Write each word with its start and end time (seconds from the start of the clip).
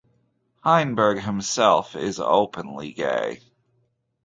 Heinberg 0.65 1.19
himself 1.19 1.95
is 1.95 2.19
openly 2.19 2.91
gay. 2.91 3.39